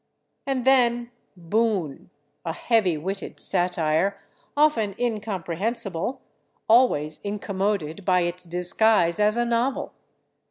[0.47, 2.09] And then "Boon,"
[2.43, 4.19] a heavy witted satire,
[4.57, 6.23] often incomprehensible,
[6.67, 9.93] always incommoded by its disguise as a novel.